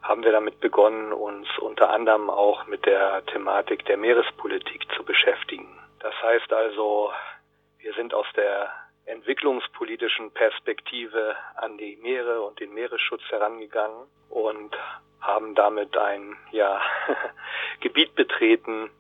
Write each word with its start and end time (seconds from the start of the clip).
haben 0.03 0.23
wir 0.23 0.31
damit 0.31 0.61
begonnen, 0.61 1.13
uns 1.13 1.49
unter 1.59 1.91
anderem 1.91 2.31
auch 2.31 2.69
mit 2.69 2.87
der 2.87 3.27
Thematik 3.27 3.85
der 3.87 3.97
Meerespolitik 3.97 4.87
Perspektive 10.53 11.35
an 11.57 11.79
die 11.79 11.97
Meere 11.97 12.43
und 12.43 12.61
den 12.61 12.75
Meeresschutz 12.75 13.23
herangegangen 13.31 14.07
und 14.29 14.77
haben 15.21 15.55
damit 15.55 15.97
ein 15.97 16.37
ja, 16.51 16.81
Gebiet 17.81 18.15
betreten, 18.15 18.91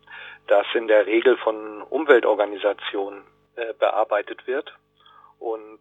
das 0.47 0.67
in 0.75 0.89
der 0.89 1.07
Regel 1.07 1.37
von 1.37 1.83
Umweltorganisationen 1.83 3.23
äh, 3.57 3.75
bearbeitet 3.75 4.47
wird 4.47 4.73
und 5.39 5.81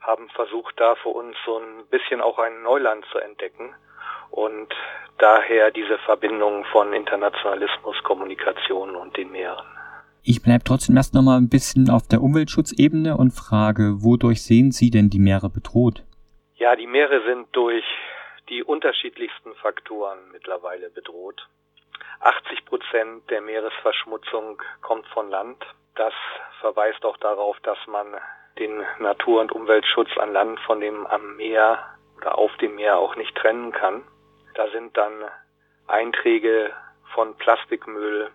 haben 0.00 0.28
versucht, 0.30 0.78
da 0.78 0.94
für 0.96 1.10
uns 1.10 1.36
so 1.44 1.58
ein 1.58 1.86
bisschen 1.86 2.20
auch 2.20 2.38
ein 2.38 2.62
Neuland 2.62 3.04
zu 3.06 3.18
entdecken 3.18 3.74
und 4.30 4.74
daher 5.18 5.70
diese 5.70 5.98
Verbindung 5.98 6.64
von 6.66 6.92
Internationalismus, 6.92 8.02
Kommunikation 8.02 8.96
und 8.96 9.16
den 9.16 9.30
Meeren. 9.32 9.66
Ich 10.22 10.42
bleibe 10.42 10.64
trotzdem 10.64 10.96
erst 10.96 11.14
noch 11.14 11.22
mal 11.22 11.38
ein 11.38 11.48
bisschen 11.48 11.88
auf 11.88 12.06
der 12.06 12.20
Umweltschutzebene 12.20 13.16
und 13.16 13.30
frage, 13.30 14.02
wodurch 14.02 14.42
sehen 14.42 14.70
Sie 14.70 14.90
denn 14.90 15.08
die 15.08 15.18
Meere 15.18 15.48
bedroht? 15.48 16.04
Ja, 16.56 16.76
die 16.76 16.86
Meere 16.86 17.22
sind 17.24 17.48
durch 17.52 17.84
die 18.50 18.62
unterschiedlichsten 18.62 19.54
Faktoren 19.54 20.18
mittlerweile 20.32 20.90
bedroht. 20.90 21.48
80 22.20 22.66
Prozent 22.66 23.30
der 23.30 23.40
Meeresverschmutzung 23.40 24.60
kommt 24.82 25.06
von 25.06 25.30
Land. 25.30 25.64
Das 25.94 26.12
verweist 26.60 27.02
auch 27.04 27.16
darauf, 27.16 27.58
dass 27.60 27.78
man 27.86 28.06
den 28.58 28.84
Natur- 28.98 29.40
und 29.40 29.52
Umweltschutz 29.52 30.10
an 30.18 30.32
Land 30.34 30.60
von 30.60 30.80
dem 30.80 31.06
am 31.06 31.36
Meer 31.36 31.78
oder 32.18 32.36
auf 32.36 32.54
dem 32.58 32.74
Meer 32.74 32.98
auch 32.98 33.16
nicht 33.16 33.34
trennen 33.36 33.72
kann. 33.72 34.02
Da 34.54 34.68
sind 34.70 34.94
dann 34.98 35.12
Einträge 35.86 36.72
von 37.14 37.34
Plastikmüll, 37.36 38.30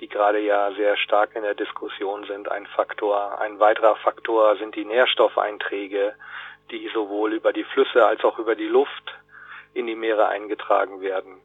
die 0.00 0.08
gerade 0.08 0.40
ja 0.40 0.72
sehr 0.72 0.96
stark 0.96 1.34
in 1.34 1.42
der 1.42 1.54
Diskussion 1.54 2.24
sind, 2.24 2.50
ein 2.50 2.66
Faktor. 2.66 3.40
Ein 3.40 3.58
weiterer 3.58 3.96
Faktor 3.96 4.56
sind 4.56 4.74
die 4.74 4.84
Nährstoffeinträge, 4.84 6.14
die 6.70 6.88
sowohl 6.92 7.32
über 7.32 7.52
die 7.52 7.64
Flüsse 7.64 8.04
als 8.04 8.22
auch 8.24 8.38
über 8.38 8.54
die 8.54 8.68
Luft 8.68 9.14
in 9.74 9.86
die 9.86 9.94
Meere 9.94 10.28
eingetragen 10.28 11.00
werden. 11.00 11.40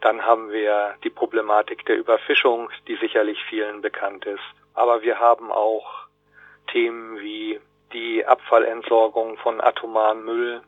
Dann 0.00 0.24
haben 0.24 0.50
wir 0.50 0.94
die 1.02 1.10
Problematik 1.10 1.84
der 1.86 1.96
Überfischung, 1.96 2.70
die 2.86 2.96
sicherlich 2.96 3.42
vielen 3.44 3.80
bekannt 3.80 4.26
ist. 4.26 4.44
Aber 4.74 5.02
wir 5.02 5.18
haben 5.18 5.50
auch 5.50 6.06
Themen 6.68 7.18
wie 7.20 7.60
die 7.92 8.24
Abfallentsorgung 8.24 9.38
von 9.38 9.60
atomaren 9.60 10.24
Müll. 10.24 10.62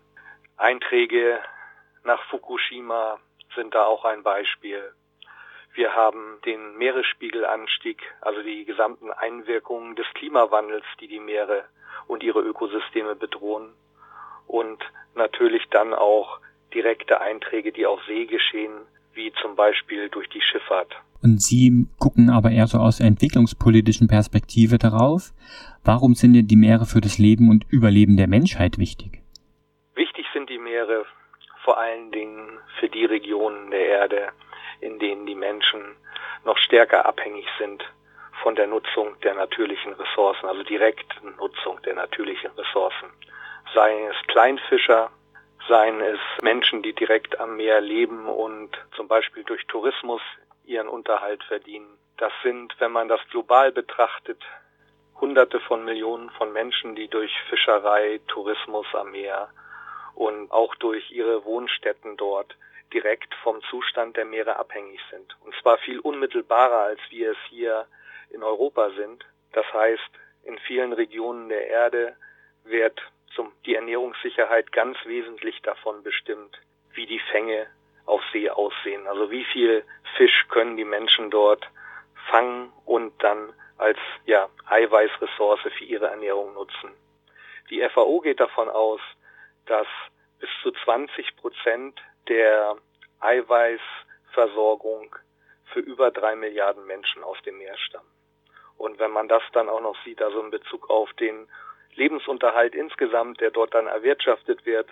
Einträge 0.57 1.39
nach 2.03 2.23
Fukushima 2.25 3.19
sind 3.55 3.75
da 3.75 3.84
auch 3.84 4.05
ein 4.05 4.23
Beispiel. 4.23 4.93
Wir 5.75 5.95
haben 5.95 6.39
den 6.45 6.77
Meeresspiegelanstieg, 6.79 8.03
also 8.21 8.43
die 8.43 8.65
gesamten 8.65 9.11
Einwirkungen 9.13 9.95
des 9.95 10.07
Klimawandels, 10.15 10.85
die 11.01 11.09
die 11.09 11.21
Meere 11.21 11.65
und 12.07 12.23
ihre 12.23 12.41
Ökosysteme 12.41 13.15
bedrohen. 13.15 13.73
Und 14.47 14.83
natürlich 15.15 15.63
dann 15.71 15.95
auch 15.95 16.41
direkte 16.75 17.21
Einträge, 17.21 17.73
die 17.73 17.87
auf 17.87 18.01
See 18.07 18.27
geschehen, 18.27 18.73
wie 19.15 19.33
zum 19.41 19.55
Beispiel 19.55 20.09
durch 20.09 20.29
die 20.29 20.41
Schifffahrt. 20.41 20.95
Und 21.23 21.41
Sie 21.43 21.87
gucken 21.99 22.31
aber 22.31 22.51
eher 22.51 22.67
so 22.67 22.79
aus 22.79 22.99
der 22.99 23.07
entwicklungspolitischen 23.07 24.09
Perspektive 24.09 24.79
darauf. 24.79 25.33
Warum 25.85 26.15
sind 26.15 26.33
denn 26.33 26.47
die 26.47 26.57
Meere 26.57 26.87
für 26.87 27.01
das 27.01 27.19
Leben 27.19 27.51
und 27.51 27.67
Überleben 27.69 28.17
der 28.17 28.27
Menschheit 28.27 28.79
wichtig? 28.79 29.23
Wichtig 29.95 30.27
sind 30.33 30.49
die 30.49 30.59
Meere 30.59 31.05
vor 31.65 31.79
allen 31.79 32.11
Dingen 32.11 32.59
für 32.79 32.89
die 32.89 33.05
Regionen 33.05 33.71
der 33.71 33.87
Erde, 33.87 34.29
in 34.81 34.99
denen 34.99 35.27
die 35.27 35.35
Menschen 35.35 35.97
noch 36.45 36.59
stärker 36.59 37.07
abhängig 37.07 37.47
sind 37.59 37.85
von 38.43 38.55
der 38.55 38.67
Nutzung 38.67 39.19
der 39.21 39.35
natürlichen 39.35 39.93
Ressourcen, 39.95 40.47
also 40.47 40.63
direkten 40.63 41.37
Nutzung 41.37 41.81
der 41.83 41.95
natürlichen 41.95 42.51
Ressourcen. 42.53 43.11
Seien 43.75 44.11
es 44.11 44.17
Kleinfischer, 44.27 45.11
seien 45.69 46.01
es 46.01 46.19
Menschen, 46.43 46.83
die 46.83 46.95
direkt 46.95 47.39
am 47.39 47.57
Meer 47.57 47.81
leben 47.81 48.27
und 48.27 48.71
zum 48.97 49.09
Beispiel 49.09 49.45
durch 49.45 49.67
Tourismus 49.67 50.23
ihren 50.65 50.89
Unterhalt 50.89 51.45
verdienen. 51.45 51.99
Das 52.17 52.33
sind, 52.43 52.75
wenn 52.79 52.93
man 52.93 53.09
das 53.09 53.21
global 53.31 53.73
betrachtet, 53.73 54.43
Hunderte 55.21 55.61
von 55.61 55.85
Millionen 55.85 56.31
von 56.31 56.53
Menschen, 56.53 56.95
die 56.95 57.09
durch 57.09 57.33
Fischerei, 57.51 58.21
Tourismus 58.27 58.87
am 58.95 59.11
Meer 59.11 59.51
und 60.15 60.51
auch 60.51 60.75
durch 60.77 61.11
ihre 61.11 61.45
Wohnstätten 61.45 62.17
dort 62.17 62.57
direkt 62.93 63.34
vom 63.43 63.62
Zustand 63.62 64.17
der 64.17 64.25
Meere 64.25 64.56
abhängig 64.56 65.01
sind. 65.11 65.37
Und 65.41 65.55
zwar 65.61 65.78
viel 65.78 66.01
unmittelbarer, 66.01 66.81
als 66.81 67.01
wir 67.11 67.33
es 67.33 67.39
hier 67.49 67.87
in 68.31 68.43
Europa 68.43 68.91
sind. 68.91 69.25
Das 69.53 69.67
heißt, 69.73 70.11
in 70.45 70.59
vielen 70.59 70.93
Regionen 70.93 71.49
der 71.49 71.67
Erde 71.69 72.17
wird 72.65 73.01
zum, 73.34 73.53
die 73.67 73.75
Ernährungssicherheit 73.75 74.73
ganz 74.73 74.99
wesentlich 75.05 75.61
davon 75.62 76.03
bestimmt, 76.03 76.61
wie 76.93 77.06
die 77.06 77.21
Fänge 77.31 77.67
auf 78.06 78.23
See 78.33 78.51
aussehen. 78.51 79.07
Also 79.07 79.31
wie 79.31 79.45
viel 79.45 79.84
Fisch 80.17 80.47
können 80.49 80.77
die 80.77 80.84
Menschen 80.84 81.31
dort 81.31 81.69
fangen 82.28 82.72
und 82.84 83.12
dann 83.22 83.53
als 83.78 83.99
ja, 84.27 84.49
Eiweißressource 84.67 85.61
für 85.77 85.84
ihre 85.84 86.09
Ernährung 86.09 86.55
nutzen. 86.55 86.91
Die 87.71 87.81
FAO 87.89 88.21
geht 88.21 88.41
davon 88.41 88.69
aus, 88.69 89.01
dass 89.67 89.87
bis 90.39 90.51
zu 90.62 90.72
20 90.72 91.37
Prozent 91.37 92.01
der 92.31 92.77
Eiweißversorgung 93.21 95.15
für 95.67 95.81
über 95.81 96.11
drei 96.11 96.35
Milliarden 96.37 96.87
Menschen 96.87 97.23
aus 97.23 97.37
dem 97.43 97.59
Meer 97.59 97.77
stammen. 97.77 98.09
Und 98.79 98.99
wenn 98.99 99.11
man 99.11 99.29
das 99.29 99.43
dann 99.53 99.69
auch 99.69 99.83
noch 99.83 99.97
sieht, 100.05 100.23
also 100.23 100.41
in 100.41 100.51
Bezug 100.51 100.89
auf 100.89 101.13
den 101.15 101.49
Lebensunterhalt 101.95 102.75
insgesamt, 102.75 103.41
der 103.41 103.51
dort 103.51 103.75
dann 103.75 103.87
erwirtschaftet 103.87 104.65
wird 104.65 104.89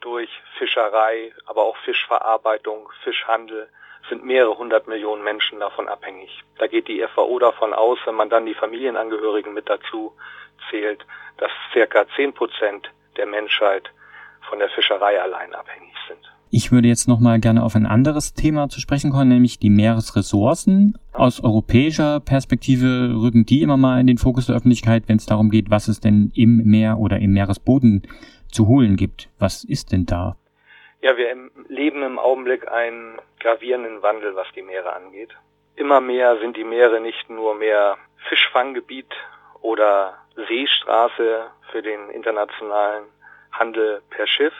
durch 0.00 0.30
Fischerei, 0.58 1.34
aber 1.44 1.64
auch 1.64 1.76
Fischverarbeitung, 1.78 2.90
Fischhandel, 3.02 3.68
sind 4.08 4.24
mehrere 4.24 4.56
hundert 4.56 4.86
Millionen 4.86 5.24
Menschen 5.24 5.58
davon 5.60 5.88
abhängig. 5.88 6.44
Da 6.58 6.68
geht 6.68 6.86
die 6.88 7.04
FAO 7.14 7.38
davon 7.40 7.74
aus, 7.74 7.98
wenn 8.04 8.14
man 8.14 8.30
dann 8.30 8.46
die 8.46 8.54
Familienangehörigen 8.54 9.52
mit 9.52 9.68
dazu 9.68 10.16
zählt, 10.70 11.04
dass 11.38 11.50
circa 11.72 12.06
zehn 12.14 12.32
Prozent 12.32 12.90
der 13.16 13.26
Menschheit 13.26 13.90
von 14.48 14.60
der 14.60 14.70
Fischerei 14.70 15.20
allein 15.20 15.54
abhängig 15.54 15.94
sind. 16.06 16.35
Ich 16.58 16.72
würde 16.72 16.88
jetzt 16.88 17.06
noch 17.06 17.20
mal 17.20 17.38
gerne 17.38 17.62
auf 17.62 17.76
ein 17.76 17.84
anderes 17.84 18.32
Thema 18.32 18.70
zu 18.70 18.80
sprechen 18.80 19.10
kommen, 19.10 19.28
nämlich 19.28 19.58
die 19.58 19.68
Meeresressourcen. 19.68 20.98
Aus 21.12 21.44
europäischer 21.44 22.18
Perspektive 22.20 23.12
rücken 23.14 23.44
die 23.44 23.60
immer 23.60 23.76
mal 23.76 24.00
in 24.00 24.06
den 24.06 24.16
Fokus 24.16 24.46
der 24.46 24.56
Öffentlichkeit, 24.56 25.02
wenn 25.06 25.18
es 25.18 25.26
darum 25.26 25.50
geht, 25.50 25.68
was 25.68 25.86
es 25.86 26.00
denn 26.00 26.32
im 26.34 26.62
Meer 26.64 26.96
oder 26.96 27.18
im 27.18 27.34
Meeresboden 27.34 28.08
zu 28.50 28.68
holen 28.68 28.96
gibt. 28.96 29.28
Was 29.38 29.64
ist 29.64 29.92
denn 29.92 30.06
da? 30.06 30.36
Ja, 31.02 31.18
wir 31.18 31.26
leben 31.68 32.02
im 32.02 32.18
Augenblick 32.18 32.66
einen 32.72 33.18
gravierenden 33.38 34.00
Wandel, 34.00 34.34
was 34.34 34.46
die 34.56 34.62
Meere 34.62 34.96
angeht. 34.96 35.36
Immer 35.74 36.00
mehr 36.00 36.38
sind 36.38 36.56
die 36.56 36.64
Meere 36.64 37.02
nicht 37.02 37.28
nur 37.28 37.54
mehr 37.54 37.98
Fischfanggebiet 38.30 39.12
oder 39.60 40.14
Seestraße 40.48 41.48
für 41.70 41.82
den 41.82 42.08
internationalen 42.08 43.04
Handel 43.52 44.00
per 44.08 44.26
Schiff, 44.26 44.54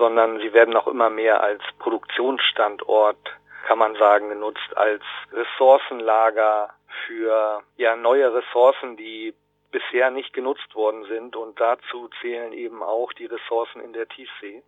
sondern 0.00 0.40
sie 0.40 0.54
werden 0.54 0.74
auch 0.76 0.86
immer 0.86 1.10
mehr 1.10 1.42
als 1.42 1.62
Produktionsstandort, 1.78 3.18
kann 3.66 3.78
man 3.78 3.94
sagen, 3.96 4.30
genutzt, 4.30 4.74
als 4.74 5.02
Ressourcenlager 5.30 6.70
für 7.06 7.62
ja 7.76 7.94
neue 7.96 8.34
Ressourcen, 8.34 8.96
die 8.96 9.34
bisher 9.70 10.10
nicht 10.10 10.32
genutzt 10.32 10.74
worden 10.74 11.04
sind 11.04 11.36
und 11.36 11.60
dazu 11.60 12.08
zählen 12.20 12.54
eben 12.54 12.82
auch 12.82 13.12
die 13.12 13.26
Ressourcen 13.26 13.82
in 13.82 13.92
der 13.92 14.08
Tiefsee. 14.08 14.62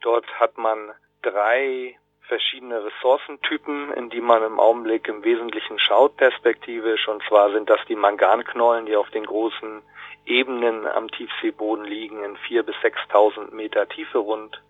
Dort 0.00 0.26
hat 0.40 0.58
man 0.58 0.92
drei 1.22 1.96
verschiedene 2.28 2.84
Ressourcentypen, 2.84 3.92
in 3.94 4.10
die 4.10 4.20
man 4.20 4.42
im 4.42 4.60
Augenblick 4.60 5.08
im 5.08 5.24
Wesentlichen 5.24 5.78
schaut 5.78 6.16
perspektivisch. 6.16 7.08
Und 7.08 7.22
zwar 7.28 7.50
sind 7.50 7.68
das 7.68 7.80
die 7.88 7.96
Manganknollen, 7.96 8.86
die 8.86 8.96
auf 8.96 9.10
den 9.10 9.24
großen 9.24 9.82
Ebenen 10.26 10.86
am 10.86 11.10
Tiefseeboden 11.10 11.84
liegen, 11.84 12.22
in 12.22 12.36
vier 12.36 12.62
bis 12.62 12.76
6.000 12.76 13.54
Meter 13.54 13.88
Tiefe 13.88 14.18
rund. 14.18 14.62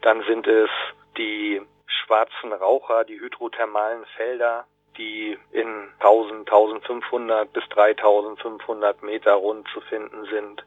Dann 0.00 0.22
sind 0.22 0.46
es 0.46 0.70
die 1.16 1.60
schwarzen 1.86 2.52
Raucher, 2.52 3.04
die 3.04 3.20
hydrothermalen 3.20 4.04
Felder, 4.16 4.66
die 4.96 5.38
in 5.52 5.88
1000, 6.00 6.48
1500 6.50 7.52
bis 7.52 7.68
3500 7.68 9.02
Meter 9.02 9.34
rund 9.34 9.68
zu 9.68 9.80
finden 9.82 10.24
sind, 10.26 10.64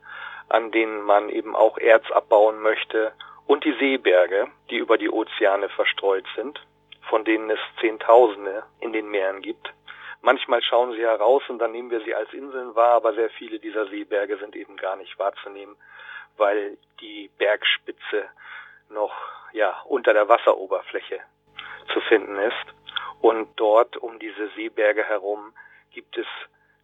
an 0.47 0.71
denen 0.71 1.01
man 1.01 1.29
eben 1.29 1.55
auch 1.55 1.77
Erz 1.79 2.09
abbauen 2.11 2.59
möchte 2.61 3.13
und 3.49 3.63
die 3.63 3.73
Seeberge, 3.79 4.47
die 4.69 4.77
über 4.77 4.99
die 4.99 5.09
Ozeane 5.09 5.69
verstreut 5.69 6.25
sind, 6.35 6.61
von 7.09 7.25
denen 7.25 7.49
es 7.49 7.57
Zehntausende 7.81 8.63
in 8.79 8.93
den 8.93 9.09
Meeren 9.09 9.41
gibt. 9.41 9.73
Manchmal 10.21 10.61
schauen 10.61 10.91
sie 10.91 11.01
heraus 11.01 11.41
und 11.49 11.57
dann 11.57 11.71
nehmen 11.71 11.89
wir 11.89 12.01
sie 12.01 12.13
als 12.13 12.31
Inseln 12.31 12.75
wahr, 12.75 12.97
aber 12.97 13.15
sehr 13.15 13.31
viele 13.31 13.57
dieser 13.57 13.87
Seeberge 13.87 14.37
sind 14.37 14.55
eben 14.55 14.77
gar 14.77 14.97
nicht 14.97 15.17
wahrzunehmen, 15.17 15.75
weil 16.37 16.77
die 17.01 17.31
Bergspitze 17.39 18.29
noch 18.89 19.15
ja 19.51 19.81
unter 19.85 20.13
der 20.13 20.29
Wasseroberfläche 20.29 21.19
zu 21.91 22.01
finden 22.01 22.37
ist. 22.37 22.65
Und 23.19 23.49
dort 23.55 23.97
um 23.97 24.19
diese 24.19 24.49
Seeberge 24.49 25.05
herum 25.05 25.53
gibt 25.91 26.19
es 26.19 26.27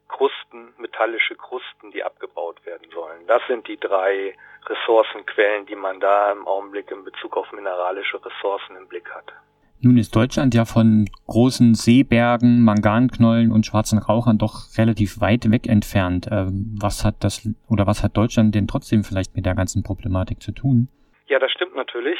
Krusten, 0.08 0.74
metallische 0.78 1.36
Krusten, 1.36 1.92
die 1.92 2.04
abgebaut 2.04 2.66
werden 2.66 2.90
sollen. 2.90 3.28
Das 3.28 3.42
sind 3.48 3.68
die 3.68 3.78
drei 3.78 4.36
Ressourcenquellen, 4.68 5.66
die 5.66 5.76
man 5.76 6.00
da 6.00 6.32
im 6.32 6.48
Augenblick 6.48 6.92
in 6.92 7.04
Bezug 7.04 7.38
auf 7.38 7.52
mineralische 7.52 8.24
Ressourcen 8.24 8.76
im 8.76 8.88
Blick 8.88 9.10
hat. 9.14 9.34
Nun 9.82 9.98
ist 9.98 10.16
Deutschland 10.16 10.56
ja 10.56 10.66
von 10.66 11.06
großen 11.28 11.76
Seebergen, 11.76 12.64
Manganknollen 12.64 13.52
und 13.52 13.66
schwarzen 13.66 14.00
Rauchern 14.00 14.38
doch 14.38 14.78
relativ 14.78 15.22
weit 15.22 15.52
weg 15.52 15.68
entfernt. 15.68 16.28
Ähm, 16.32 16.76
was 16.82 17.04
hat 17.04 17.24
das 17.24 17.48
oder 17.70 17.86
was 17.86 18.02
hat 18.02 18.18
Deutschland 18.18 18.56
denn 18.56 18.68
trotzdem 18.68 19.04
vielleicht 19.04 19.36
mit 19.36 19.46
der 19.46 19.54
ganzen 19.54 19.84
Problematik 19.84 20.42
zu 20.42 20.54
tun? 20.54 20.88
Ja, 21.28 21.40
das 21.40 21.52
stimmt 21.52 21.76
natürlich. 21.76 22.20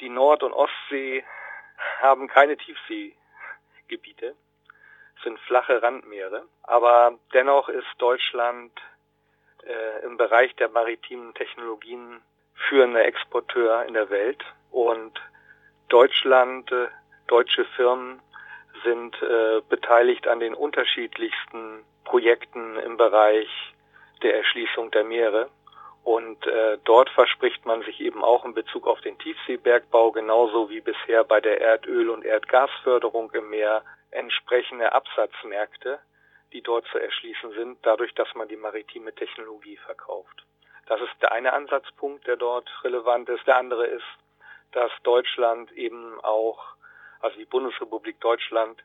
Die 0.00 0.08
Nord- 0.08 0.42
und 0.42 0.52
Ostsee 0.52 1.24
haben 2.00 2.28
keine 2.28 2.56
Tiefseegebiete 2.56 4.34
sind 5.24 5.40
flache 5.40 5.82
Randmeere. 5.82 6.44
Aber 6.62 7.18
dennoch 7.32 7.68
ist 7.68 7.86
Deutschland 7.98 8.70
äh, 9.66 10.04
im 10.04 10.16
Bereich 10.16 10.54
der 10.56 10.68
maritimen 10.68 11.34
Technologien 11.34 12.22
führender 12.68 13.04
Exporteur 13.04 13.84
in 13.86 13.94
der 13.94 14.10
Welt. 14.10 14.42
Und 14.70 15.20
Deutschland, 15.88 16.70
äh, 16.72 16.88
deutsche 17.26 17.64
Firmen 17.76 18.20
sind 18.84 19.20
äh, 19.22 19.60
beteiligt 19.68 20.26
an 20.28 20.40
den 20.40 20.54
unterschiedlichsten 20.54 21.84
Projekten 22.04 22.76
im 22.78 22.96
Bereich 22.96 23.48
der 24.22 24.36
Erschließung 24.36 24.90
der 24.90 25.04
Meere. 25.04 25.48
Und 26.04 26.46
äh, 26.46 26.76
dort 26.84 27.08
verspricht 27.10 27.64
man 27.64 27.82
sich 27.82 28.00
eben 28.00 28.22
auch 28.22 28.44
in 28.44 28.52
Bezug 28.52 28.86
auf 28.86 29.00
den 29.00 29.16
Tiefseebergbau 29.18 30.12
genauso 30.12 30.68
wie 30.68 30.82
bisher 30.82 31.24
bei 31.24 31.40
der 31.40 31.62
Erdöl- 31.62 32.10
und 32.10 32.24
Erdgasförderung 32.24 33.30
im 33.32 33.48
Meer 33.48 33.82
entsprechende 34.10 34.92
Absatzmärkte, 34.92 35.98
die 36.54 36.62
dort 36.62 36.86
zu 36.86 36.98
erschließen 36.98 37.52
sind, 37.52 37.78
dadurch, 37.82 38.14
dass 38.14 38.34
man 38.34 38.48
die 38.48 38.56
maritime 38.56 39.14
Technologie 39.14 39.76
verkauft. 39.76 40.46
Das 40.86 41.00
ist 41.00 41.12
der 41.20 41.32
eine 41.32 41.52
Ansatzpunkt, 41.52 42.26
der 42.26 42.36
dort 42.36 42.70
relevant 42.82 43.28
ist. 43.28 43.46
Der 43.46 43.56
andere 43.56 43.86
ist, 43.86 44.04
dass 44.72 44.90
Deutschland 45.02 45.70
eben 45.72 46.18
auch, 46.22 46.74
also 47.20 47.36
die 47.36 47.44
Bundesrepublik 47.44 48.18
Deutschland 48.20 48.82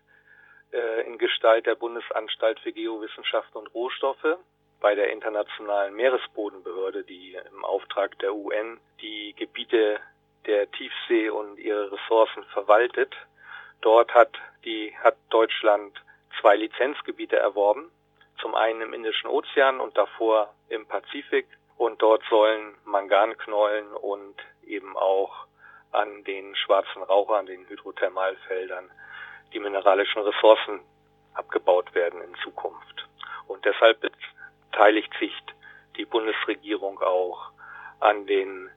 äh, 0.74 1.07
in 1.07 1.18
Gestalt 1.18 1.66
der 1.66 1.75
Bundesanstalt 1.75 2.60
für 2.60 2.74
Geowissenschaft 2.74 3.56
und 3.56 3.74
Rohstoffe 3.74 4.38
bei 4.81 4.95
der 4.95 5.12
Internationalen 5.12 5.94
Meeresbodenbehörde, 5.95 7.04
die 7.04 7.38
im 7.51 7.63
Auftrag 7.63 8.18
der 8.19 8.33
UN 8.33 8.80
die 9.01 9.33
Gebiete 9.38 10.00
der 10.45 10.69
Tiefsee 10.71 11.30
und 11.30 11.57
ihre 11.57 11.92
Ressourcen 11.92 12.44
verwaltet, 12.45 13.13
Dort 13.81 14.13
hat 14.13 14.31
die, 14.66 14.94
hat 14.98 15.16
Deutschland 15.30 15.94
zwei 16.40 16.56
Lizenzgebiete 16.56 17.38
erworben. 17.38 17.92
Zum 18.42 18.56
einen 18.56 18.82
im 18.82 18.94
Indischen 18.94 19.30
Ozean 19.30 19.80
und 19.80 19.98
davor 19.98 20.54
im 20.70 20.86
Pazifik. 20.86 21.48
Und 21.78 22.02
dort 22.02 22.24
sollen 22.30 22.76
Manganknollen 22.86 23.94
und 23.94 24.36
eben 24.66 24.98
auch 24.98 25.46
an 25.92 26.24
den 26.24 26.56
schwarzen 26.56 27.02
Rauchern, 27.04 27.46
den 27.46 27.68
Hydrothermalfeldern, 27.68 28.90
die 29.54 29.60
mineralischen 29.60 30.22
Ressourcen 30.22 30.82
abgebaut 31.34 31.94
werden 31.96 32.22
in 32.22 32.36
Zukunft. 32.44 33.08
Und 33.48 33.66
deshalb 33.66 34.00
beteiligt 34.72 35.12
sich 35.20 35.34
die 35.98 36.06
Bundesregierung 36.06 37.02
auch 37.02 37.52
an 38.00 38.26
den 38.28 38.70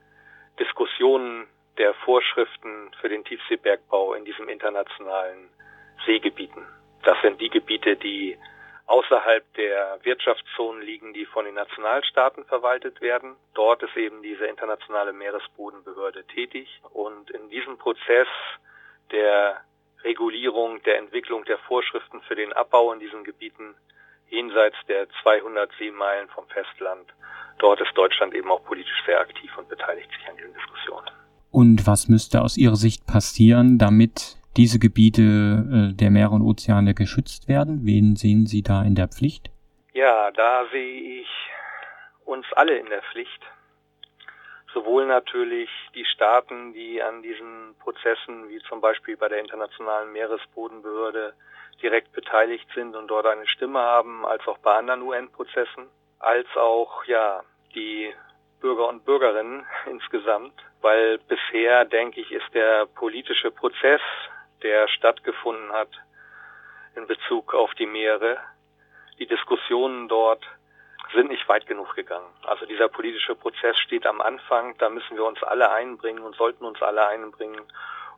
Diskussionen 0.59 1.47
der 1.77 1.93
Vorschriften 1.93 2.91
für 2.99 3.09
den 3.09 3.23
Tiefseebergbau 3.23 4.13
in 4.13 4.25
diesen 4.25 4.49
internationalen 4.49 5.49
Seegebieten. 6.05 6.65
Das 7.03 7.17
sind 7.21 7.39
die 7.41 7.49
Gebiete, 7.49 7.95
die 7.95 8.37
außerhalb 8.85 9.43
der 9.55 9.99
Wirtschaftszonen 10.03 10.81
liegen, 10.81 11.13
die 11.13 11.25
von 11.25 11.45
den 11.45 11.55
Nationalstaaten 11.55 12.45
verwaltet 12.45 13.01
werden. 13.01 13.35
Dort 13.53 13.81
ist 13.83 13.95
eben 13.95 14.21
diese 14.21 14.45
internationale 14.45 15.13
Meeresbodenbehörde 15.13 16.25
tätig 16.25 16.67
und 16.91 17.29
in 17.31 17.49
diesem 17.49 17.77
Prozess 17.77 18.27
der 19.11 19.61
Regulierung, 20.03 20.81
der 20.83 20.97
Entwicklung 20.97 21.45
der 21.45 21.57
Vorschriften 21.59 22.21
für 22.27 22.35
den 22.35 22.51
Abbau 22.53 22.91
in 22.91 22.99
diesen 22.99 23.23
Gebieten 23.23 23.75
jenseits 24.29 24.75
der 24.87 25.07
200 25.21 25.71
Seemeilen 25.79 26.27
vom 26.29 26.45
Festland, 26.47 27.07
dort 27.59 27.79
ist 27.79 27.95
Deutschland 27.95 28.33
eben 28.33 28.51
auch 28.51 28.63
politisch 28.63 29.03
sehr 29.05 29.19
aktiv 29.19 29.51
und 29.57 29.69
beteiligt 29.69 30.09
sich 30.11 30.27
an 30.27 30.35
diesen 30.37 30.53
Diskussionen. 30.53 31.09
Und 31.51 31.85
was 31.85 32.09
müsste 32.09 32.41
aus 32.41 32.57
Ihrer 32.57 32.75
Sicht 32.75 33.05
passieren, 33.05 33.77
damit 33.77 34.37
diese 34.57 34.79
Gebiete 34.79 35.21
äh, 35.21 35.95
der 35.95 36.11
Meere 36.11 36.29
und 36.31 36.41
Ozeane 36.41 36.93
geschützt 36.93 37.47
werden? 37.47 37.81
Wen 37.83 38.15
sehen 38.15 38.45
Sie 38.45 38.61
da 38.61 38.83
in 38.83 38.95
der 38.95 39.07
Pflicht? 39.07 39.49
Ja, 39.93 40.31
da 40.31 40.65
sehe 40.71 41.21
ich 41.21 41.27
uns 42.25 42.45
alle 42.53 42.77
in 42.77 42.87
der 42.87 43.01
Pflicht. 43.01 43.41
Sowohl 44.73 45.05
natürlich 45.05 45.69
die 45.93 46.05
Staaten, 46.05 46.73
die 46.73 47.01
an 47.01 47.21
diesen 47.21 47.75
Prozessen, 47.79 48.49
wie 48.49 48.59
zum 48.67 48.81
Beispiel 48.81 49.15
bei 49.17 49.29
der 49.29 49.39
Internationalen 49.39 50.11
Meeresbodenbehörde, 50.11 51.33
direkt 51.81 52.11
beteiligt 52.13 52.67
sind 52.73 52.95
und 52.95 53.07
dort 53.07 53.25
eine 53.25 53.47
Stimme 53.47 53.79
haben, 53.79 54.25
als 54.25 54.47
auch 54.47 54.57
bei 54.59 54.75
anderen 54.75 55.01
UN-Prozessen, 55.01 55.87
als 56.19 56.47
auch 56.55 57.05
ja 57.05 57.41
die 57.75 58.13
Bürger 58.61 58.87
und 58.87 59.05
Bürgerinnen 59.05 59.65
insgesamt, 59.89 60.53
weil 60.81 61.19
bisher, 61.19 61.85
denke 61.85 62.21
ich, 62.21 62.31
ist 62.31 62.53
der 62.53 62.87
politische 62.87 63.51
Prozess, 63.51 64.01
der 64.63 64.87
stattgefunden 64.87 65.71
hat 65.71 65.89
in 66.95 67.07
Bezug 67.07 67.53
auf 67.53 67.73
die 67.75 67.85
Meere, 67.85 68.37
die 69.19 69.27
Diskussionen 69.27 70.07
dort 70.07 70.43
sind 71.13 71.29
nicht 71.29 71.47
weit 71.47 71.67
genug 71.67 71.95
gegangen. 71.95 72.27
Also 72.43 72.65
dieser 72.65 72.87
politische 72.87 73.35
Prozess 73.35 73.77
steht 73.77 74.05
am 74.05 74.21
Anfang, 74.21 74.75
da 74.77 74.89
müssen 74.89 75.15
wir 75.15 75.25
uns 75.25 75.43
alle 75.43 75.71
einbringen 75.71 76.23
und 76.23 76.35
sollten 76.35 76.65
uns 76.65 76.81
alle 76.81 77.05
einbringen, 77.07 77.61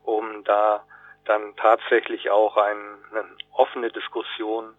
um 0.04 0.44
da 0.44 0.86
dann 1.26 1.56
tatsächlich 1.56 2.30
auch 2.30 2.56
eine 2.56 2.98
offene 3.52 3.90
Diskussion 3.90 4.76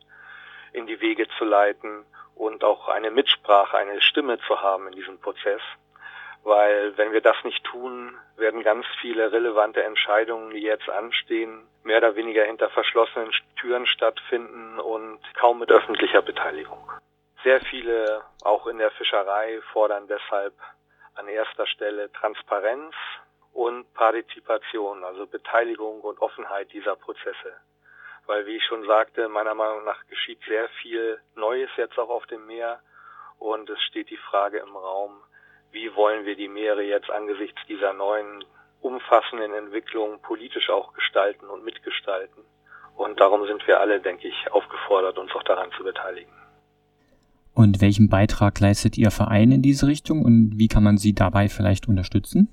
in 0.73 0.87
die 0.87 1.01
Wege 1.01 1.27
zu 1.37 1.45
leiten 1.45 2.07
und 2.35 2.63
auch 2.65 2.89
eine 2.89 3.11
Mitsprache, 3.11 3.77
eine 3.77 4.01
Stimme 4.01 4.39
zu 4.47 4.61
haben 4.61 4.87
in 4.87 4.95
diesem 4.95 5.19
Prozess. 5.19 5.61
Weil 6.47 6.97
wenn 6.97 7.13
wir 7.13 7.21
das 7.21 7.37
nicht 7.43 7.65
tun, 7.65 8.17
werden 8.37 8.63
ganz 8.63 8.87
viele 9.01 9.33
relevante 9.33 9.83
Entscheidungen, 9.83 10.51
die 10.51 10.63
jetzt 10.63 10.89
anstehen, 10.89 11.67
mehr 11.83 11.99
oder 11.99 12.15
weniger 12.15 12.45
hinter 12.45 12.71
verschlossenen 12.71 13.33
Türen 13.57 13.85
stattfinden 13.87 14.79
und 14.79 15.19
kaum 15.35 15.59
mit 15.59 15.73
öffentlicher 15.73 16.23
Beteiligung. 16.23 16.89
Sehr 17.43 17.61
viele, 17.63 18.23
auch 18.45 18.69
in 18.69 18.79
der 18.79 18.93
Fischerei, 18.93 19.61
fordern 19.73 20.07
deshalb 20.07 20.55
an 21.17 21.27
erster 21.27 21.67
Stelle 21.67 22.13
Transparenz 22.13 22.95
und 23.53 23.93
Partizipation, 23.95 25.03
also 25.03 25.27
Beteiligung 25.27 26.01
und 26.03 26.21
Offenheit 26.21 26.73
dieser 26.73 26.95
Prozesse 26.95 27.55
weil 28.27 28.47
wie 28.47 28.57
ich 28.57 28.65
schon 28.65 28.85
sagte, 28.87 29.29
meiner 29.29 29.55
Meinung 29.55 29.85
nach 29.85 30.05
geschieht 30.09 30.41
sehr 30.47 30.69
viel 30.83 31.21
Neues 31.37 31.71
jetzt 31.77 31.99
auch 31.99 32.09
auf 32.09 32.27
dem 32.27 32.47
Meer 32.47 32.81
und 33.39 33.71
es 33.71 33.81
steht 33.83 34.11
die 34.11 34.17
Frage 34.17 34.59
im 34.59 34.77
Raum, 34.77 35.23
wie 35.77 35.95
wollen 35.95 36.25
wir 36.25 36.37
die 36.37 36.49
Meere 36.49 36.83
jetzt 36.83 37.11
angesichts 37.11 37.61
dieser 37.69 37.93
neuen 37.93 38.43
umfassenden 38.81 39.53
Entwicklung 39.53 40.21
politisch 40.23 40.71
auch 40.71 40.95
gestalten 40.95 41.47
und 41.47 41.65
mitgestalten. 41.65 42.43
Und 42.97 43.21
darum 43.21 43.47
sind 43.47 43.67
wir 43.67 43.79
alle, 43.79 44.01
denke 44.01 44.27
ich, 44.27 44.51
aufgefordert, 44.51 45.19
uns 45.19 45.35
auch 45.35 45.43
daran 45.43 45.71
zu 45.77 45.85
beteiligen. 45.85 46.33
Und 47.55 47.83
welchen 47.83 48.09
Beitrag 48.09 48.59
leistet 48.59 48.97
Ihr 48.97 49.11
Verein 49.11 49.53
in 49.53 49.61
diese 49.61 49.87
Richtung 49.87 50.25
und 50.25 50.53
wie 50.57 50.69
kann 50.69 50.83
man 50.83 50.97
Sie 50.97 51.15
dabei 51.15 51.49
vielleicht 51.49 51.89
unterstützen? 51.89 52.49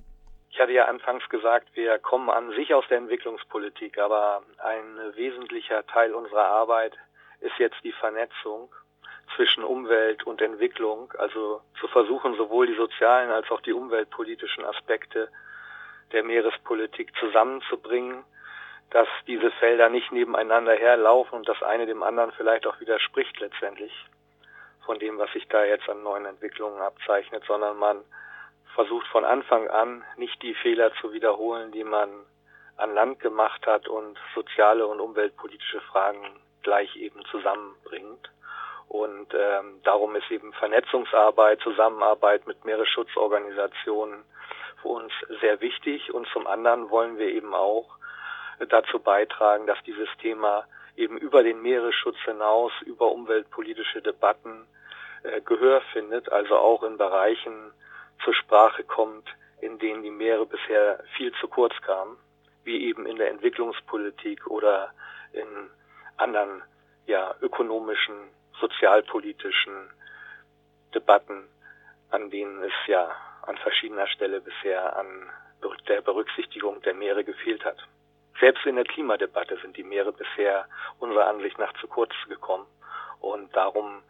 Ich 0.51 0.59
hatte 0.59 0.73
ja 0.73 0.85
anfangs 0.85 1.27
gesagt, 1.29 1.69
wir 1.75 1.97
kommen 1.99 2.29
an 2.29 2.51
sich 2.51 2.73
aus 2.73 2.85
der 2.89 2.97
Entwicklungspolitik, 2.97 3.97
aber 3.97 4.43
ein 4.59 5.15
wesentlicher 5.15 5.85
Teil 5.87 6.13
unserer 6.13 6.45
Arbeit 6.45 6.93
ist 7.39 7.57
jetzt 7.57 7.77
die 7.83 7.93
Vernetzung 7.93 8.69
zwischen 9.35 9.63
Umwelt 9.63 10.23
und 10.23 10.41
Entwicklung, 10.41 11.11
also 11.17 11.61
zu 11.79 11.87
versuchen, 11.87 12.35
sowohl 12.35 12.67
die 12.67 12.75
sozialen 12.75 13.31
als 13.31 13.49
auch 13.51 13.61
die 13.61 13.73
umweltpolitischen 13.73 14.63
Aspekte 14.65 15.29
der 16.11 16.23
Meerespolitik 16.23 17.11
zusammenzubringen, 17.19 18.23
dass 18.91 19.07
diese 19.25 19.49
Felder 19.51 19.89
nicht 19.89 20.11
nebeneinander 20.11 20.73
herlaufen 20.73 21.39
und 21.39 21.49
das 21.49 21.61
eine 21.63 21.87
dem 21.87 22.03
anderen 22.03 22.31
vielleicht 22.33 22.67
auch 22.67 22.79
widerspricht 22.79 23.39
letztendlich 23.39 23.91
von 24.85 24.99
dem, 24.99 25.17
was 25.17 25.31
sich 25.31 25.47
da 25.47 25.63
jetzt 25.63 25.89
an 25.89 26.03
neuen 26.03 26.25
Entwicklungen 26.25 26.81
abzeichnet, 26.81 27.43
sondern 27.47 27.77
man 27.77 28.03
versucht 28.75 29.07
von 29.07 29.25
Anfang 29.25 29.67
an 29.69 30.03
nicht 30.17 30.41
die 30.41 30.53
Fehler 30.55 30.93
zu 31.01 31.13
wiederholen, 31.13 31.71
die 31.71 31.83
man 31.83 32.09
an 32.77 32.93
Land 32.93 33.19
gemacht 33.19 33.65
hat 33.67 33.87
und 33.87 34.17
soziale 34.35 34.85
und 34.85 34.99
umweltpolitische 34.99 35.81
Fragen 35.81 36.39
gleich 36.63 36.95
eben 36.95 37.23
zusammenbringt. 37.25 38.29
Und 38.87 39.33
ähm, 39.33 39.81
darum 39.83 40.15
ist 40.15 40.29
eben 40.29 40.53
Vernetzungsarbeit, 40.53 41.59
Zusammenarbeit 41.61 42.45
mit 42.47 42.63
Meeresschutzorganisationen 42.65 44.23
für 44.81 44.87
uns 44.89 45.11
sehr 45.41 45.61
wichtig. 45.61 46.13
Und 46.13 46.27
zum 46.27 46.47
anderen 46.47 46.89
wollen 46.89 47.17
wir 47.17 47.27
eben 47.27 47.53
auch 47.53 47.89
dazu 48.69 48.99
beitragen, 48.99 49.65
dass 49.67 49.81
dieses 49.83 50.09
Thema 50.21 50.65
eben 50.95 51.17
über 51.17 51.43
den 51.43 51.61
Meeresschutz 51.61 52.17
hinaus, 52.25 52.71
über 52.85 53.11
umweltpolitische 53.11 54.01
Debatten 54.01 54.67
äh, 55.23 55.41
Gehör 55.41 55.81
findet, 55.93 56.31
also 56.31 56.55
auch 56.57 56.83
in 56.83 56.97
Bereichen 56.97 57.71
zur 58.23 58.33
Sprache 58.33 58.83
kommt, 58.83 59.27
in 59.61 59.79
denen 59.79 60.03
die 60.03 60.11
Meere 60.11 60.45
bisher 60.45 61.03
viel 61.15 61.33
zu 61.39 61.47
kurz 61.47 61.73
kamen, 61.81 62.17
wie 62.63 62.85
eben 62.85 63.05
in 63.05 63.17
der 63.17 63.29
Entwicklungspolitik 63.29 64.47
oder 64.47 64.91
in 65.31 65.69
anderen 66.17 66.61
ja, 67.05 67.35
ökonomischen, 67.41 68.15
sozialpolitischen 68.59 69.89
Debatten, 70.93 71.47
an 72.11 72.29
denen 72.29 72.63
es 72.63 72.73
ja 72.87 73.11
an 73.43 73.57
verschiedener 73.57 74.07
Stelle 74.07 74.41
bisher 74.41 74.95
an 74.95 75.29
der 75.87 76.01
Berücksichtigung 76.01 76.81
der 76.81 76.93
Meere 76.93 77.23
gefehlt 77.23 77.63
hat. 77.65 77.77
Selbst 78.39 78.65
in 78.65 78.75
der 78.75 78.85
Klimadebatte 78.85 79.57
sind 79.61 79.77
die 79.77 79.83
Meere 79.83 80.11
bisher 80.11 80.67
unserer 80.99 81.27
Ansicht 81.27 81.57
nach 81.59 81.73
zu 81.79 81.87
kurz 81.87 82.13
gekommen. 82.27 82.65
Und 83.19 83.55
darum 83.55 84.01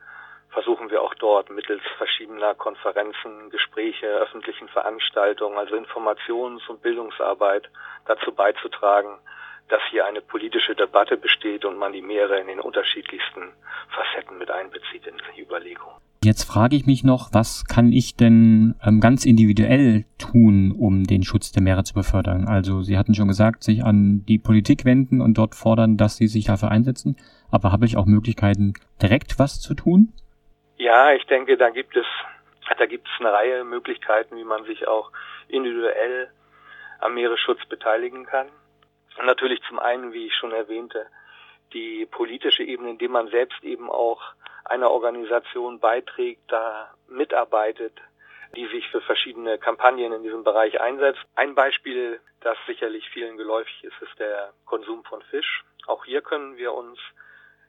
versuchen 0.53 0.89
wir 0.91 1.01
auch 1.01 1.15
dort 1.15 1.49
mittels 1.49 1.81
verschiedener 1.97 2.53
Konferenzen, 2.53 3.49
Gespräche, 3.49 4.07
öffentlichen 4.07 4.69
Veranstaltungen, 4.69 5.57
also 5.57 5.75
Informations- 5.75 6.67
und 6.69 6.81
Bildungsarbeit 6.81 7.69
dazu 8.05 8.31
beizutragen, 8.31 9.17
dass 9.69 9.81
hier 9.89 10.05
eine 10.05 10.21
politische 10.21 10.75
Debatte 10.75 11.17
besteht 11.17 11.65
und 11.65 11.77
man 11.77 11.93
die 11.93 12.01
Meere 12.01 12.39
in 12.39 12.47
den 12.47 12.59
unterschiedlichsten 12.59 13.53
Facetten 13.89 14.37
mit 14.37 14.51
einbezieht 14.51 15.07
in 15.07 15.15
die 15.35 15.41
Überlegung. 15.41 15.91
Jetzt 16.23 16.43
frage 16.43 16.77
ich 16.77 16.85
mich 16.85 17.03
noch, 17.03 17.29
was 17.33 17.65
kann 17.65 17.91
ich 17.91 18.15
denn 18.15 18.75
ähm, 18.81 19.01
ganz 19.01 19.25
individuell 19.25 20.05
tun, 20.17 20.71
um 20.71 21.03
den 21.03 21.23
Schutz 21.23 21.51
der 21.51 21.61
Meere 21.61 21.83
zu 21.83 21.93
befördern? 21.93 22.47
Also 22.47 22.81
Sie 22.81 22.97
hatten 22.97 23.13
schon 23.13 23.27
gesagt, 23.27 23.63
sich 23.63 23.83
an 23.83 24.23
die 24.25 24.37
Politik 24.37 24.85
wenden 24.85 25.19
und 25.19 25.37
dort 25.37 25.53
fordern, 25.53 25.97
dass 25.97 26.15
sie 26.15 26.27
sich 26.27 26.45
dafür 26.45 26.71
einsetzen. 26.71 27.17
Aber 27.51 27.73
habe 27.73 27.85
ich 27.85 27.97
auch 27.97 28.05
Möglichkeiten, 28.05 28.73
direkt 29.01 29.37
was 29.37 29.59
zu 29.59 29.73
tun? 29.73 30.13
Ja, 30.77 31.13
ich 31.13 31.25
denke, 31.25 31.57
da 31.57 31.69
gibt 31.69 31.95
es, 31.95 32.05
da 32.77 32.85
gibt 32.85 33.07
es 33.07 33.19
eine 33.19 33.31
Reihe 33.31 33.63
Möglichkeiten, 33.63 34.37
wie 34.37 34.43
man 34.43 34.65
sich 34.65 34.87
auch 34.87 35.11
individuell 35.47 36.31
am 36.99 37.13
Meeresschutz 37.13 37.63
beteiligen 37.65 38.25
kann. 38.25 38.47
Und 39.17 39.25
natürlich 39.25 39.61
zum 39.67 39.79
einen, 39.79 40.13
wie 40.13 40.27
ich 40.27 40.35
schon 40.35 40.51
erwähnte, 40.51 41.07
die 41.73 42.05
politische 42.05 42.63
Ebene, 42.63 42.91
indem 42.91 43.11
man 43.11 43.27
selbst 43.29 43.63
eben 43.63 43.89
auch 43.89 44.21
einer 44.65 44.91
Organisation 44.91 45.79
beiträgt, 45.79 46.43
da 46.47 46.93
mitarbeitet, 47.07 47.99
die 48.55 48.67
sich 48.67 48.87
für 48.89 49.01
verschiedene 49.01 49.57
Kampagnen 49.57 50.13
in 50.13 50.23
diesem 50.23 50.43
Bereich 50.43 50.79
einsetzt. 50.79 51.21
Ein 51.35 51.55
Beispiel, 51.55 52.19
das 52.41 52.57
sicherlich 52.67 53.09
vielen 53.09 53.37
geläufig 53.37 53.83
ist, 53.83 54.01
ist 54.01 54.19
der 54.19 54.53
Konsum 54.65 55.03
von 55.03 55.21
Fisch. 55.23 55.63
Auch 55.87 56.05
hier 56.05 56.21
können 56.21 56.57
wir 56.57 56.73
uns 56.73 56.99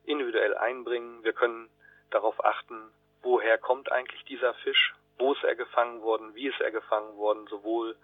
individuell 0.05 0.55
einbringen. 0.57 1.25
Wir 1.25 1.33
können 1.33 1.71
darauf 2.15 2.45
achten, 2.45 2.93
woher 3.23 3.59
kommt 3.59 3.91
eigentlich 3.91 4.25
dieser 4.25 4.55
Fisch, 4.55 4.95
wo 5.19 5.33
ist 5.33 5.45
er 5.45 5.57
gefangen 5.57 6.03
worden, 6.03 6.35
wie 6.35 6.49
ist 6.49 6.61
er 6.61 6.71
gefangen 6.71 7.17
worden, 7.17 7.47
sowohl 7.49 7.97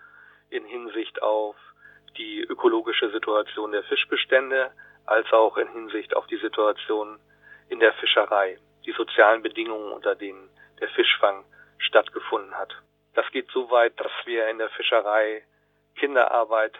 in 0.50 0.64
Hinsicht 0.64 1.22
auf 1.22 1.56
die 2.16 2.40
ökologische 2.40 3.10
Situation 3.10 3.72
der 3.72 3.84
Fischbestände 3.84 4.72
als 5.06 5.32
auch 5.32 5.56
in 5.56 5.68
Hinsicht 5.68 6.14
auf 6.16 6.26
die 6.26 6.38
Situation 6.38 7.18
in 7.68 7.80
der 7.80 7.92
Fischerei 7.94 8.58
die 8.84 8.92
sozialen 8.92 9.42
Bedingungen, 9.42 9.92
unter 9.92 10.14
denen 10.14 10.48
der 10.80 10.88
Fischfang 10.88 11.44
stattgefunden 11.78 12.56
hat. 12.56 12.74
Das 13.14 13.30
geht 13.30 13.50
so 13.52 13.70
weit, 13.70 13.98
dass 14.00 14.12
wir 14.24 14.48
in 14.48 14.58
der 14.58 14.70
Fischerei 14.70 15.42
Kinderarbeit, 15.96 16.78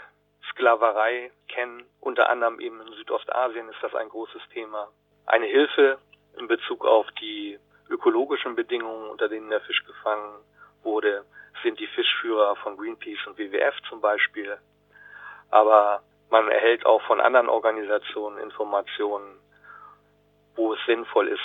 Sklaverei 0.51 1.31
kennen. 1.49 1.85
Unter 2.01 2.29
anderem 2.29 2.61
eben 2.61 2.81
in 2.81 2.93
Südostasien 2.95 3.69
ist 3.69 3.83
das 3.83 3.95
ein 3.95 4.09
großes 4.09 4.43
Thema. 4.53 4.89
Eine 5.27 5.47
Hilfe 5.47 5.99
in 6.39 6.49
Bezug 6.49 6.85
auf 6.85 7.07
die 7.21 7.59
ökologischen 7.89 8.55
Bedingungen, 8.55 9.11
unter 9.11 9.29
denen 9.29 9.51
der 9.51 9.61
Fisch 9.63 9.85
gefangen 9.85 10.39
wurde, 10.83 11.25
sind 11.63 11.79
die 11.79 11.87
Fischführer 11.89 12.57
von 12.57 12.77
Greenpeace 12.77 13.27
und 13.27 13.39
WWF 13.39 13.75
zum 13.89 14.01
Beispiel. 14.01 14.57
Aber 15.51 16.03
man 16.31 16.49
erhält 16.49 16.87
auch 16.87 17.03
von 17.03 17.21
anderen 17.21 17.49
Organisationen 17.49 18.39
Informationen, 18.39 19.39
wo 20.55 20.73
es 20.73 20.79
sinnvoll 20.87 21.29
ist, 21.29 21.41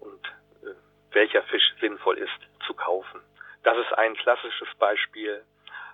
und 0.00 0.26
äh, 0.62 0.74
welcher 1.12 1.42
Fisch 1.44 1.74
sinnvoll 1.80 2.18
ist 2.18 2.66
zu 2.66 2.74
kaufen. 2.74 3.20
Das 3.62 3.78
ist 3.78 3.92
ein 3.96 4.14
klassisches 4.16 4.68
Beispiel, 4.78 5.42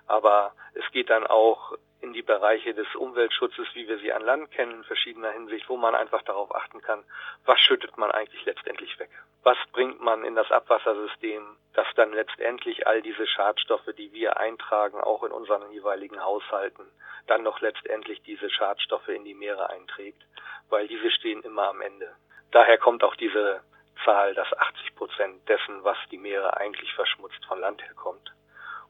aber 0.07 0.53
es 0.73 0.83
geht 0.91 1.09
dann 1.09 1.25
auch 1.27 1.77
in 2.01 2.13
die 2.13 2.23
Bereiche 2.23 2.73
des 2.73 2.87
Umweltschutzes, 2.95 3.67
wie 3.73 3.87
wir 3.87 3.99
sie 3.99 4.11
an 4.11 4.23
Land 4.23 4.51
kennen, 4.51 4.73
in 4.73 4.83
verschiedener 4.83 5.31
Hinsicht, 5.31 5.69
wo 5.69 5.77
man 5.77 5.95
einfach 5.95 6.23
darauf 6.23 6.53
achten 6.55 6.81
kann, 6.81 7.03
was 7.45 7.59
schüttet 7.59 7.97
man 7.97 8.11
eigentlich 8.11 8.43
letztendlich 8.45 8.97
weg? 8.99 9.09
Was 9.43 9.57
bringt 9.71 10.01
man 10.01 10.23
in 10.23 10.35
das 10.35 10.51
Abwassersystem, 10.51 11.43
das 11.73 11.87
dann 11.95 12.11
letztendlich 12.13 12.87
all 12.87 13.01
diese 13.01 13.27
Schadstoffe, 13.27 13.89
die 13.97 14.11
wir 14.13 14.37
eintragen, 14.37 14.99
auch 14.99 15.23
in 15.23 15.31
unseren 15.31 15.71
jeweiligen 15.71 16.23
Haushalten, 16.23 16.85
dann 17.27 17.43
noch 17.43 17.61
letztendlich 17.61 18.21
diese 18.23 18.49
Schadstoffe 18.49 19.09
in 19.09 19.23
die 19.23 19.35
Meere 19.35 19.69
einträgt, 19.69 20.21
weil 20.69 20.87
diese 20.87 21.11
stehen 21.11 21.41
immer 21.43 21.69
am 21.69 21.81
Ende. 21.81 22.13
Daher 22.51 22.77
kommt 22.77 23.03
auch 23.03 23.15
diese 23.15 23.61
Zahl, 24.03 24.33
dass 24.33 24.51
80 24.51 24.95
Prozent 24.95 25.47
dessen, 25.47 25.83
was 25.83 25.97
die 26.09 26.17
Meere 26.17 26.57
eigentlich 26.57 26.93
verschmutzt, 26.93 27.45
von 27.45 27.59
Land 27.59 27.81
herkommt. 27.83 28.33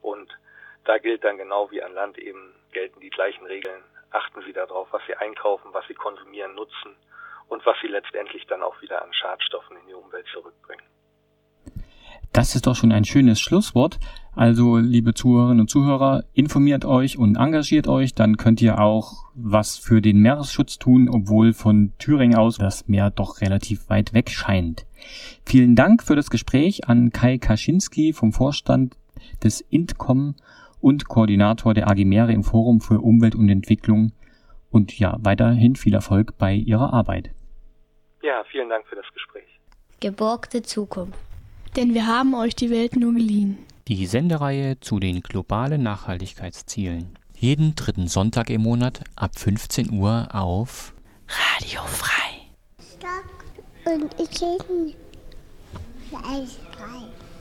Und 0.00 0.32
da 0.84 0.98
gilt 0.98 1.24
dann 1.24 1.36
genau 1.36 1.70
wie 1.70 1.82
an 1.82 1.94
Land 1.94 2.18
eben 2.18 2.54
gelten 2.72 3.00
die 3.00 3.10
gleichen 3.10 3.46
Regeln. 3.46 3.82
Achten 4.10 4.42
Sie 4.46 4.52
darauf, 4.52 4.88
was 4.90 5.02
Sie 5.06 5.14
einkaufen, 5.14 5.70
was 5.72 5.86
Sie 5.88 5.94
konsumieren, 5.94 6.54
nutzen 6.54 6.96
und 7.48 7.64
was 7.64 7.76
Sie 7.80 7.88
letztendlich 7.88 8.46
dann 8.46 8.62
auch 8.62 8.80
wieder 8.82 9.02
an 9.02 9.12
Schadstoffen 9.12 9.76
in 9.76 9.86
die 9.86 9.94
Umwelt 9.94 10.26
zurückbringen. 10.32 10.84
Das 12.32 12.54
ist 12.54 12.66
doch 12.66 12.74
schon 12.74 12.92
ein 12.92 13.04
schönes 13.04 13.40
Schlusswort. 13.40 13.98
Also, 14.34 14.78
liebe 14.78 15.12
Zuhörerinnen 15.12 15.60
und 15.60 15.68
Zuhörer, 15.68 16.24
informiert 16.32 16.86
euch 16.86 17.18
und 17.18 17.36
engagiert 17.36 17.86
euch, 17.86 18.14
dann 18.14 18.38
könnt 18.38 18.62
ihr 18.62 18.78
auch 18.80 19.26
was 19.34 19.76
für 19.76 20.00
den 20.00 20.20
Meeresschutz 20.20 20.78
tun, 20.78 21.10
obwohl 21.10 21.52
von 21.52 21.92
Thüringen 21.98 22.36
aus 22.36 22.56
das 22.56 22.88
Meer 22.88 23.10
doch 23.10 23.42
relativ 23.42 23.90
weit 23.90 24.14
weg 24.14 24.30
scheint. 24.30 24.86
Vielen 25.44 25.76
Dank 25.76 26.02
für 26.02 26.16
das 26.16 26.30
Gespräch 26.30 26.88
an 26.88 27.10
Kai 27.10 27.36
Kaczynski 27.36 28.14
vom 28.14 28.32
Vorstand 28.32 28.96
des 29.42 29.60
INTCOM 29.60 30.34
und 30.80 31.08
Koordinator 31.08 31.74
der 31.74 31.88
AG 31.88 32.04
Meere 32.04 32.32
im 32.32 32.44
Forum 32.44 32.80
für 32.80 33.00
Umwelt 33.00 33.34
und 33.34 33.48
Entwicklung 33.48 34.12
und 34.70 34.98
ja, 34.98 35.16
weiterhin 35.20 35.76
viel 35.76 35.94
Erfolg 35.94 36.36
bei 36.38 36.54
Ihrer 36.54 36.92
Arbeit. 36.92 37.30
Ja, 38.22 38.42
vielen 38.50 38.68
Dank 38.68 38.86
für 38.86 38.96
das 38.96 39.06
Gespräch. 39.12 39.44
Geborgte 40.00 40.62
Zukunft. 40.62 41.18
Denn 41.76 41.94
wir 41.94 42.06
haben 42.06 42.34
euch 42.34 42.54
die 42.54 42.70
Welt 42.70 42.96
nur 42.96 43.12
geliehen. 43.12 43.58
Die 43.88 44.06
Sendereihe 44.06 44.78
zu 44.80 45.00
den 45.00 45.20
globalen 45.22 45.82
Nachhaltigkeitszielen. 45.82 47.18
Jeden 47.34 47.74
dritten 47.74 48.08
Sonntag 48.08 48.50
im 48.50 48.62
Monat 48.62 49.00
ab 49.16 49.38
15 49.38 49.92
Uhr 49.92 50.28
auf 50.32 50.94
Radio 51.28 51.80
Frei. 51.86 52.42
Stock 52.80 53.24
und 53.84 54.14
ich 54.20 54.38
bin 54.38 54.94
frei. 56.10 56.46